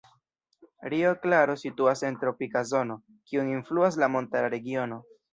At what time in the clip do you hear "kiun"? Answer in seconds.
3.33-3.51